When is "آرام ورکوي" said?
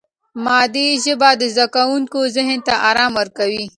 2.89-3.65